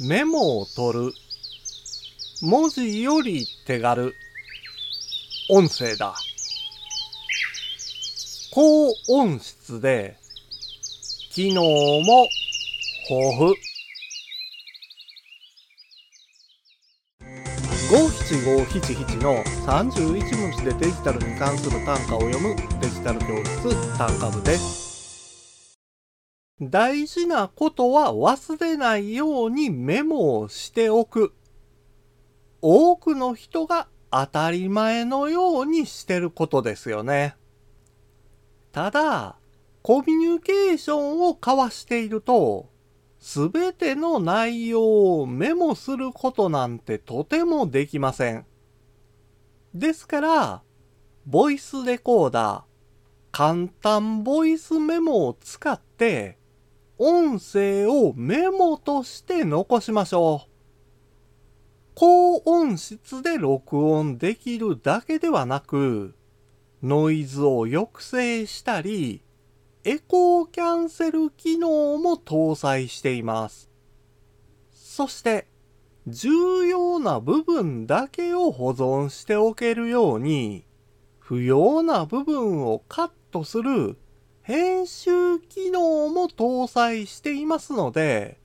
[0.00, 1.14] メモを取る。
[2.42, 4.16] 文字より手軽。
[5.48, 6.16] 音声だ。
[8.50, 10.16] 高音質で、
[11.30, 12.26] 機能も
[13.08, 13.54] 豊富。
[17.92, 24.83] 五七五七七の31文字でデジタルに関する単価を読むデジタル教室単価部です。
[26.60, 31.34] 大事なことは忘れないようにメモをしておく。
[32.62, 37.34] 多くの人が当たり前のようにしてることですよね。
[38.70, 39.36] ただ、
[39.82, 42.70] コミュニケーションを交わしていると、
[43.18, 48.46] すべての内容をメモすることなんてとてもできません。
[49.74, 50.62] ですから、
[51.26, 52.62] ボイスレコーダー、
[53.32, 56.38] 簡単ボイスメモを使って、
[56.96, 60.50] 音声をメモとして残しましょう。
[61.96, 66.14] 高音質で録音できるだけではなく、
[66.84, 69.22] ノイズを抑制したり、
[69.82, 73.68] エコーキャンセル機能も搭載しています。
[74.70, 75.48] そして、
[76.06, 80.64] 重要な部分だけを保存しておけるように、
[81.18, 83.98] 不要な部分をカットする
[84.42, 85.43] 編集機
[86.36, 88.38] 搭載していますので、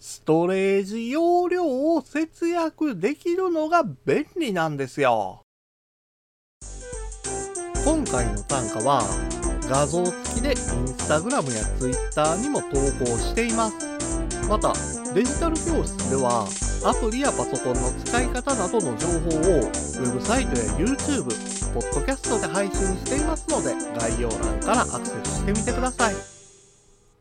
[0.00, 5.42] ストレージ容量を節約できるのが便利なんですよ。
[7.84, 9.02] 今回の単価は
[9.68, 10.56] 画像付きでイン
[10.88, 12.68] スタグラムやツイッターにも投
[13.04, 13.96] 稿しています。
[14.48, 14.72] また、
[15.12, 16.46] デジタル教室では
[16.84, 21.24] アプリやパソコンの使い方などの情報をウェブサイトや YouTube、
[21.74, 26.35] ポッドキャストで配信していますので概要欄からアクセスしてみてください。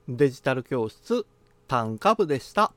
[0.08, 1.26] デジタル教室
[1.68, 2.72] 短歌部でした。